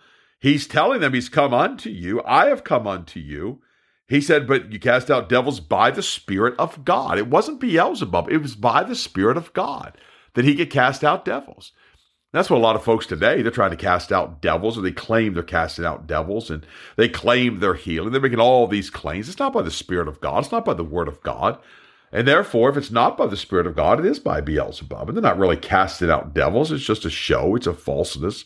He's 0.40 0.66
telling 0.66 1.00
them 1.00 1.14
he's 1.14 1.28
come 1.28 1.52
unto 1.52 1.90
you. 1.90 2.22
I 2.24 2.46
have 2.46 2.64
come 2.64 2.86
unto 2.86 3.20
you. 3.20 3.60
He 4.08 4.20
said, 4.20 4.46
but 4.46 4.72
you 4.72 4.78
cast 4.78 5.10
out 5.10 5.28
devils 5.28 5.60
by 5.60 5.90
the 5.90 6.02
Spirit 6.02 6.54
of 6.58 6.84
God. 6.84 7.18
It 7.18 7.28
wasn't 7.28 7.60
Beelzebub, 7.60 8.30
it 8.30 8.38
was 8.38 8.56
by 8.56 8.82
the 8.82 8.94
Spirit 8.94 9.36
of 9.36 9.52
God 9.52 9.98
that 10.34 10.44
he 10.44 10.54
could 10.54 10.70
cast 10.70 11.04
out 11.04 11.24
devils. 11.24 11.72
That's 12.32 12.50
what 12.50 12.58
a 12.58 12.60
lot 12.60 12.76
of 12.76 12.84
folks 12.84 13.06
today, 13.06 13.40
they're 13.40 13.50
trying 13.50 13.70
to 13.70 13.76
cast 13.76 14.12
out 14.12 14.42
devils, 14.42 14.76
or 14.76 14.82
they 14.82 14.92
claim 14.92 15.32
they're 15.32 15.42
casting 15.42 15.86
out 15.86 16.06
devils, 16.06 16.50
and 16.50 16.66
they 16.96 17.08
claim 17.08 17.58
they're 17.58 17.74
healing. 17.74 18.12
They're 18.12 18.20
making 18.20 18.40
all 18.40 18.66
these 18.66 18.90
claims. 18.90 19.28
It's 19.28 19.38
not 19.38 19.54
by 19.54 19.62
the 19.62 19.70
Spirit 19.70 20.08
of 20.08 20.20
God, 20.20 20.40
it's 20.40 20.52
not 20.52 20.64
by 20.64 20.74
the 20.74 20.84
Word 20.84 21.08
of 21.08 21.22
God. 21.22 21.58
And 22.12 22.26
therefore, 22.26 22.70
if 22.70 22.76
it's 22.76 22.90
not 22.90 23.16
by 23.18 23.26
the 23.26 23.36
Spirit 23.36 23.66
of 23.66 23.76
God, 23.76 24.00
it 24.00 24.06
is 24.06 24.18
by 24.18 24.40
Beelzebub. 24.40 25.08
And 25.08 25.16
they're 25.16 25.22
not 25.22 25.38
really 25.38 25.56
casting 25.56 26.10
out 26.10 26.34
devils, 26.34 26.70
it's 26.70 26.84
just 26.84 27.04
a 27.06 27.10
show, 27.10 27.56
it's 27.56 27.66
a 27.66 27.72
falseness. 27.72 28.44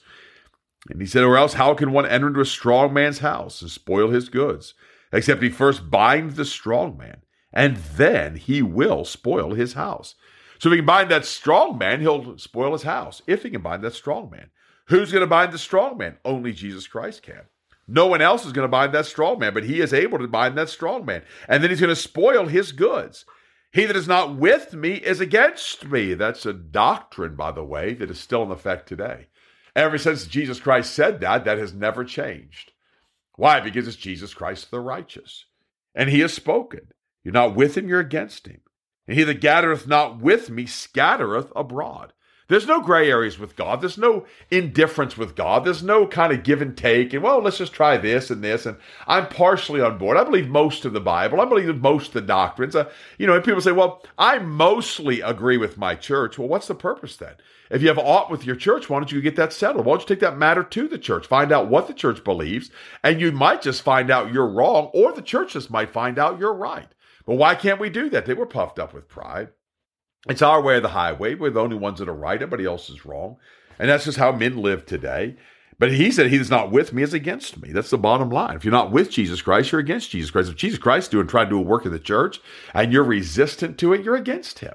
And 0.89 1.01
he 1.01 1.07
said, 1.07 1.25
Or 1.25 1.37
else, 1.37 1.55
how 1.55 1.75
can 1.75 1.93
one 1.93 2.07
enter 2.07 2.29
into 2.29 2.41
a 2.41 2.47
strong 2.47 2.93
man's 2.93 3.19
house 3.19 3.63
and 3.63 3.71
spoil 3.71 4.11
his 4.11 4.29
goods, 4.29 4.75
except 5.13 5.43
he 5.43 5.51
first 5.51 5.91
bind 5.91 6.33
the 6.33 6.45
strong 6.45 6.97
man, 6.97 7.23
and 7.53 7.77
then 7.77 8.37
he 8.37 8.63
will 8.63 9.05
spoil 9.05 9.55
his 9.55 9.75
house? 9.75 10.15
So 10.63 10.69
if 10.69 10.75
he 10.75 10.79
can 10.79 10.87
bind 10.87 11.11
that 11.11 11.27
strong 11.27 11.77
man, 11.77 12.01
he'll 12.01 12.39
spoil 12.39 12.73
his 12.73 12.85
house. 12.85 13.21
If 13.27 13.43
he 13.43 13.51
can 13.51 13.63
bind 13.63 13.83
that 13.83 13.95
strong 13.95 14.31
man. 14.31 14.51
Who's 14.87 15.11
going 15.11 15.23
to 15.23 15.27
bind 15.27 15.51
the 15.51 15.59
strong 15.59 15.99
man? 15.99 16.19
Only 16.25 16.53
Jesus 16.53 16.87
Christ 16.87 17.25
can. 17.25 17.41
No 17.89 18.07
one 18.07 18.23
else 18.23 18.47
is 18.47 18.53
going 18.53 18.67
to 18.67 18.71
bind 18.71 18.95
that 18.95 19.07
strong 19.07 19.41
man, 19.41 19.55
but 19.55 19.65
he 19.65 19.81
is 19.81 19.93
able 19.93 20.21
to 20.21 20.29
bind 20.29 20.57
that 20.57 20.69
strong 20.69 21.05
man. 21.05 21.25
And 21.49 21.65
then 21.65 21.71
he's 21.71 21.81
going 21.81 21.89
to 21.89 21.97
spoil 21.97 22.47
his 22.47 22.71
goods. 22.71 23.25
He 23.73 23.87
that 23.87 23.97
is 23.97 24.07
not 24.07 24.37
with 24.37 24.73
me 24.73 24.93
is 24.93 25.21
against 25.21 25.85
me. 25.89 26.15
That's 26.15 26.47
a 26.47 26.53
doctrine, 26.53 27.35
by 27.35 27.51
the 27.51 27.65
way, 27.65 27.95
that 27.95 28.09
is 28.09 28.21
still 28.21 28.45
in 28.45 28.53
effect 28.53 28.89
today. 28.89 29.27
Ever 29.75 29.99
since 29.99 30.29
Jesus 30.29 30.61
Christ 30.61 30.95
said 30.95 31.19
that, 31.23 31.45
that 31.45 31.59
has 31.59 31.75
never 31.75 32.05
changed. 32.05 32.71
Why? 33.35 33.59
Because 33.59 33.89
it's 33.89 33.97
Jesus 33.97 34.33
Christ 34.33 34.71
the 34.71 34.79
righteous. 34.79 35.47
And 35.93 36.09
he 36.09 36.21
has 36.21 36.33
spoken. 36.33 36.93
You're 37.25 37.35
not 37.35 37.57
with 37.57 37.77
him, 37.77 37.89
you're 37.89 37.99
against 37.99 38.47
him. 38.47 38.61
And 39.07 39.17
he 39.17 39.25
that 39.25 39.41
gathereth 39.41 39.87
not 39.87 40.21
with 40.21 40.51
me 40.51 40.67
scattereth 40.67 41.53
abroad. 41.57 42.13
There's 42.49 42.67
no 42.67 42.83
gray 42.83 43.11
areas 43.11 43.39
with 43.39 43.57
God. 43.57 43.81
There's 43.81 43.97
no 43.97 44.27
indifference 44.51 45.17
with 45.17 45.35
God. 45.35 45.65
There's 45.65 45.83
no 45.83 46.07
kind 46.07 46.35
of 46.35 46.43
give 46.43 46.61
and 46.61 46.77
take 46.77 47.15
and, 47.15 47.23
well, 47.23 47.41
let's 47.41 47.57
just 47.57 47.73
try 47.73 47.97
this 47.97 48.31
and 48.31 48.45
this. 48.45 48.67
And 48.67 48.77
I'm 49.07 49.29
partially 49.29 49.81
on 49.81 49.97
board. 49.97 50.19
I 50.19 50.25
believe 50.25 50.49
most 50.49 50.85
of 50.85 50.93
the 50.93 51.01
Bible. 51.01 51.41
I 51.41 51.47
believe 51.47 51.75
most 51.81 52.09
of 52.09 52.13
the 52.13 52.21
doctrines. 52.21 52.77
Uh, 52.77 52.91
you 53.17 53.27
know, 53.27 53.35
and 53.35 53.45
people 53.45 53.63
say, 53.63 53.73
well, 53.73 54.05
I 54.19 54.39
mostly 54.39 55.23
agree 55.23 55.57
with 55.57 55.79
my 55.79 55.95
church. 55.95 56.39
Well, 56.39 56.49
what's 56.49 56.67
the 56.67 56.75
purpose 56.75 57.17
then? 57.17 57.35
If 57.71 57.81
you 57.81 57.89
have 57.89 57.99
aught 57.99 58.31
with 58.31 58.45
your 58.45 58.57
church, 58.57 58.91
why 58.91 58.99
don't 58.99 59.11
you 59.11 59.23
get 59.23 59.37
that 59.37 59.55
settled? 59.55 59.87
Why 59.87 59.93
don't 59.93 60.03
you 60.03 60.15
take 60.15 60.21
that 60.21 60.37
matter 60.37 60.63
to 60.63 60.89
the 60.89 60.99
church? 60.99 61.27
Find 61.27 61.53
out 61.53 61.69
what 61.69 61.87
the 61.87 61.95
church 61.95 62.23
believes, 62.23 62.71
and 63.03 63.19
you 63.19 63.33
might 63.33 63.63
just 63.63 63.81
find 63.81 64.11
out 64.11 64.31
you're 64.31 64.47
wrong, 64.47 64.91
or 64.93 65.11
the 65.13 65.23
church 65.23 65.55
just 65.55 65.71
might 65.71 65.89
find 65.89 66.19
out 66.19 66.39
you're 66.39 66.53
right. 66.53 66.92
But 67.27 67.37
why 67.37 67.55
can't 67.55 67.81
we 67.81 67.91
do 67.91 68.11
that? 68.11 68.27
They 68.27 68.35
were 68.35 68.47
puffed 68.47 68.79
up 68.79 68.93
with 68.93 69.09
pride. 69.09 69.49
It's 70.29 70.43
our 70.43 70.63
way 70.63 70.77
of 70.77 70.83
the 70.83 70.91
highway. 70.91 71.35
We're 71.35 71.51
the 71.51 71.61
only 71.61 71.77
ones 71.77 71.99
that 71.99 72.09
are 72.09 72.15
right. 72.15 72.41
Everybody 72.41 72.65
else 72.65 72.89
is 72.89 73.05
wrong. 73.05 73.37
And 73.79 73.89
that's 73.89 74.05
just 74.05 74.19
how 74.19 74.33
men 74.33 74.57
live 74.57 74.87
today. 74.87 75.37
But 75.79 75.93
he 75.93 76.13
said, 76.13 76.29
He 76.29 76.39
that's 76.39 76.51
not 76.51 76.71
with 76.71 76.93
me 76.93 77.03
is 77.03 77.15
against 77.15 77.61
me. 77.61 77.73
That's 77.73 77.91
the 77.91 77.99
bottom 77.99 78.31
line. 78.31 78.55
If 78.55 78.65
you're 78.65 78.71
not 78.71 78.93
with 78.93 79.11
Jesus 79.11 79.43
Christ, 79.43 79.73
you're 79.73 79.81
against 79.81 80.11
Jesus 80.11 80.31
Christ. 80.31 80.51
If 80.51 80.57
Jesus 80.57 80.79
Christ 80.79 81.07
is 81.07 81.11
doing 81.11 81.27
trying 81.27 81.47
to 81.47 81.51
do 81.51 81.59
a 81.59 81.63
work 81.63 81.85
in 81.85 81.93
the 81.93 81.99
church 81.99 82.41
and 82.73 82.93
you're 82.93 83.03
resistant 83.03 83.79
to 83.79 83.93
it, 83.93 84.05
you're 84.05 84.15
against 84.15 84.61
him. 84.61 84.75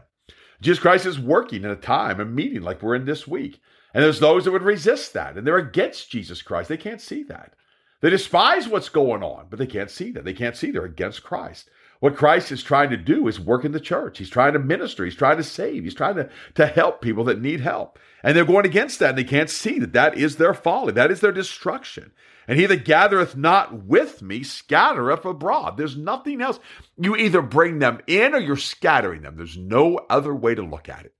Jesus 0.61 0.81
Christ 0.81 1.05
is 1.05 1.19
working 1.19 1.63
in 1.63 1.69
a 1.69 1.75
time, 1.75 2.19
a 2.19 2.25
meeting 2.25 2.61
like 2.61 2.81
we're 2.81 2.95
in 2.95 3.05
this 3.05 3.27
week. 3.27 3.61
And 3.93 4.03
there's 4.03 4.19
those 4.19 4.45
that 4.45 4.51
would 4.51 4.63
resist 4.63 5.13
that, 5.13 5.37
and 5.37 5.47
they're 5.47 5.57
against 5.57 6.11
Jesus 6.11 6.41
Christ. 6.41 6.69
They 6.69 6.77
can't 6.77 7.01
see 7.01 7.23
that. 7.23 7.53
They 8.01 8.09
despise 8.09 8.67
what's 8.67 8.89
going 8.89 9.23
on, 9.23 9.47
but 9.49 9.59
they 9.59 9.65
can't 9.65 9.89
see 9.89 10.11
that. 10.11 10.25
They 10.25 10.33
can't 10.33 10.55
see 10.55 10.71
they're 10.71 10.85
against 10.85 11.23
Christ. 11.23 11.69
What 11.99 12.15
Christ 12.15 12.51
is 12.51 12.61
trying 12.61 12.89
to 12.91 12.97
do 12.97 13.27
is 13.27 13.39
work 13.39 13.65
in 13.65 13.71
the 13.71 13.79
church. 13.79 14.17
He's 14.17 14.29
trying 14.29 14.53
to 14.53 14.59
minister. 14.59 15.03
He's 15.03 15.15
trying 15.15 15.37
to 15.37 15.43
save. 15.43 15.83
He's 15.83 15.95
trying 15.95 16.15
to, 16.15 16.29
to 16.55 16.67
help 16.67 17.01
people 17.01 17.23
that 17.25 17.41
need 17.41 17.61
help. 17.61 17.97
And 18.23 18.35
they're 18.35 18.45
going 18.45 18.65
against 18.65 18.99
that, 18.99 19.09
and 19.09 19.17
they 19.17 19.23
can't 19.23 19.49
see 19.49 19.79
that 19.79 19.93
that 19.93 20.17
is 20.17 20.35
their 20.35 20.53
folly. 20.53 20.93
That 20.93 21.11
is 21.11 21.21
their 21.21 21.31
destruction. 21.31 22.11
And 22.47 22.59
he 22.59 22.65
that 22.67 22.85
gathereth 22.85 23.35
not 23.35 23.83
with 23.85 24.21
me 24.21 24.43
scattereth 24.43 25.25
abroad. 25.25 25.77
There's 25.77 25.97
nothing 25.97 26.41
else. 26.41 26.59
You 26.97 27.15
either 27.15 27.41
bring 27.41 27.79
them 27.79 27.99
in 28.07 28.33
or 28.33 28.39
you're 28.39 28.57
scattering 28.57 29.21
them. 29.21 29.35
There's 29.35 29.57
no 29.57 29.97
other 30.09 30.33
way 30.33 30.55
to 30.55 30.61
look 30.61 30.87
at 30.87 31.05
it. 31.05 31.13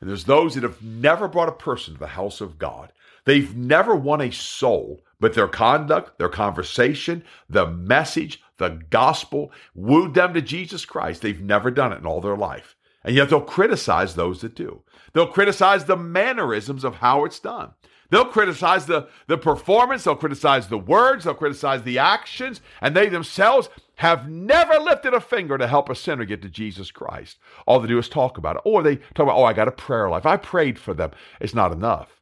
And 0.00 0.08
there's 0.08 0.24
those 0.24 0.54
that 0.54 0.62
have 0.62 0.82
never 0.82 1.28
brought 1.28 1.48
a 1.48 1.52
person 1.52 1.94
to 1.94 2.00
the 2.00 2.06
house 2.08 2.40
of 2.40 2.58
God. 2.58 2.92
They've 3.24 3.54
never 3.54 3.94
won 3.94 4.20
a 4.20 4.32
soul, 4.32 5.00
but 5.20 5.34
their 5.34 5.46
conduct, 5.46 6.18
their 6.18 6.28
conversation, 6.28 7.22
the 7.48 7.66
message, 7.68 8.42
the 8.62 8.82
gospel, 8.90 9.52
wooed 9.74 10.14
them 10.14 10.34
to 10.34 10.40
Jesus 10.40 10.84
Christ. 10.84 11.22
They've 11.22 11.42
never 11.42 11.70
done 11.70 11.92
it 11.92 11.98
in 11.98 12.06
all 12.06 12.20
their 12.20 12.36
life. 12.36 12.76
And 13.04 13.14
yet 13.14 13.28
they'll 13.30 13.40
criticize 13.40 14.14
those 14.14 14.40
that 14.40 14.54
do. 14.54 14.82
They'll 15.12 15.26
criticize 15.26 15.84
the 15.84 15.96
mannerisms 15.96 16.84
of 16.84 16.96
how 16.96 17.24
it's 17.24 17.40
done. 17.40 17.72
They'll 18.10 18.26
criticize 18.26 18.84
the, 18.84 19.08
the 19.26 19.38
performance, 19.38 20.04
they'll 20.04 20.16
criticize 20.16 20.68
the 20.68 20.76
words, 20.76 21.24
they'll 21.24 21.32
criticize 21.32 21.82
the 21.82 21.98
actions, 21.98 22.60
and 22.82 22.94
they 22.94 23.08
themselves 23.08 23.70
have 23.96 24.28
never 24.28 24.78
lifted 24.78 25.14
a 25.14 25.20
finger 25.20 25.56
to 25.56 25.66
help 25.66 25.88
a 25.88 25.94
sinner 25.94 26.26
get 26.26 26.42
to 26.42 26.50
Jesus 26.50 26.90
Christ. 26.90 27.38
All 27.66 27.80
they 27.80 27.88
do 27.88 27.98
is 27.98 28.10
talk 28.10 28.36
about 28.36 28.56
it. 28.56 28.62
Or 28.66 28.82
they 28.82 28.96
talk 28.96 29.24
about, 29.24 29.38
oh, 29.38 29.44
I 29.44 29.54
got 29.54 29.68
a 29.68 29.72
prayer 29.72 30.10
life. 30.10 30.26
I 30.26 30.36
prayed 30.36 30.78
for 30.78 30.92
them. 30.92 31.12
It's 31.40 31.54
not 31.54 31.72
enough. 31.72 32.20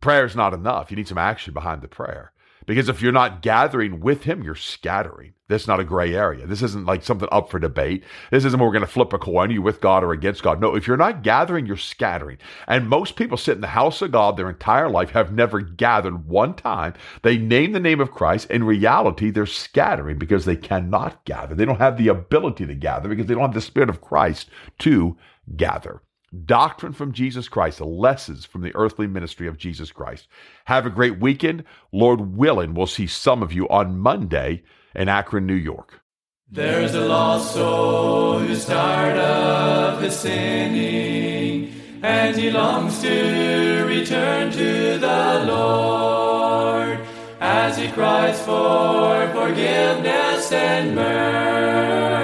Prayer 0.00 0.24
is 0.24 0.36
not 0.36 0.54
enough. 0.54 0.90
You 0.90 0.96
need 0.96 1.08
some 1.08 1.18
action 1.18 1.52
behind 1.52 1.82
the 1.82 1.88
prayer. 1.88 2.32
Because 2.66 2.88
if 2.88 3.02
you're 3.02 3.12
not 3.12 3.42
gathering 3.42 4.00
with 4.00 4.24
him, 4.24 4.42
you're 4.42 4.54
scattering. 4.54 5.34
That's 5.48 5.68
not 5.68 5.80
a 5.80 5.84
gray 5.84 6.14
area. 6.14 6.46
This 6.46 6.62
isn't 6.62 6.86
like 6.86 7.04
something 7.04 7.28
up 7.30 7.50
for 7.50 7.58
debate. 7.58 8.04
This 8.30 8.46
isn't 8.46 8.58
where 8.58 8.66
we're 8.66 8.72
going 8.72 8.86
to 8.86 8.90
flip 8.90 9.12
a 9.12 9.18
coin. 9.18 9.50
Are 9.50 9.52
you 9.52 9.60
with 9.60 9.82
God 9.82 10.02
or 10.02 10.12
against 10.12 10.42
God? 10.42 10.60
No, 10.60 10.74
if 10.74 10.86
you're 10.86 10.96
not 10.96 11.22
gathering, 11.22 11.66
you're 11.66 11.76
scattering. 11.76 12.38
And 12.66 12.88
most 12.88 13.16
people 13.16 13.36
sit 13.36 13.56
in 13.56 13.60
the 13.60 13.66
house 13.68 14.00
of 14.00 14.12
God 14.12 14.36
their 14.36 14.48
entire 14.48 14.88
life, 14.88 15.10
have 15.10 15.32
never 15.32 15.60
gathered 15.60 16.26
one 16.26 16.54
time. 16.54 16.94
They 17.22 17.36
name 17.36 17.72
the 17.72 17.80
name 17.80 18.00
of 18.00 18.10
Christ. 18.10 18.50
In 18.50 18.64
reality, 18.64 19.30
they're 19.30 19.44
scattering 19.44 20.18
because 20.18 20.46
they 20.46 20.56
cannot 20.56 21.24
gather. 21.26 21.54
They 21.54 21.66
don't 21.66 21.78
have 21.78 21.98
the 21.98 22.08
ability 22.08 22.66
to 22.66 22.74
gather 22.74 23.08
because 23.10 23.26
they 23.26 23.34
don't 23.34 23.42
have 23.42 23.54
the 23.54 23.60
Spirit 23.60 23.90
of 23.90 24.00
Christ 24.00 24.48
to 24.78 25.18
gather 25.56 26.00
doctrine 26.46 26.92
from 26.92 27.12
Jesus 27.12 27.48
Christ, 27.48 27.80
lessons 27.80 28.44
from 28.44 28.62
the 28.62 28.74
earthly 28.74 29.06
ministry 29.06 29.46
of 29.46 29.58
Jesus 29.58 29.92
Christ. 29.92 30.28
Have 30.66 30.86
a 30.86 30.90
great 30.90 31.20
weekend. 31.20 31.64
Lord 31.92 32.36
willing, 32.36 32.74
we'll 32.74 32.86
see 32.86 33.06
some 33.06 33.42
of 33.42 33.52
you 33.52 33.68
on 33.68 33.98
Monday 33.98 34.62
in 34.94 35.08
Akron, 35.08 35.46
New 35.46 35.54
York. 35.54 36.00
There's 36.50 36.94
a 36.94 37.00
lost 37.00 37.54
soul 37.54 38.38
who's 38.38 38.66
tired 38.66 39.18
of 39.18 40.00
his 40.02 40.14
sinning, 40.14 41.72
and 42.02 42.36
he 42.36 42.50
longs 42.50 43.00
to 43.02 43.84
return 43.86 44.52
to 44.52 44.98
the 44.98 45.44
Lord 45.46 47.00
as 47.40 47.76
he 47.76 47.90
cries 47.90 48.40
for 48.40 49.28
forgiveness 49.34 50.52
and 50.52 50.94
mercy. 50.94 52.23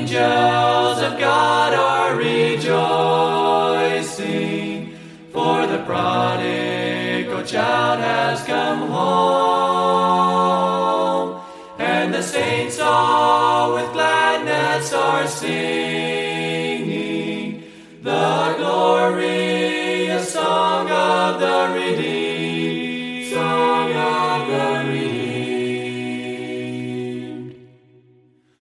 Angels 0.00 1.02
of 1.02 1.18
God 1.18 1.74
are 1.74 2.16
rejoicing, 2.16 2.64
for 5.30 5.66
the 5.66 5.82
prodigal 5.84 7.42
child 7.44 8.00
has 8.00 8.42
come 8.44 8.88
home, 8.88 9.82
and 11.78 12.14
the 12.14 12.22
saints 12.22 12.80
all 12.80 13.74
with 13.74 13.92
gladness 13.92 14.90
are 14.94 15.26
singing 15.28 16.09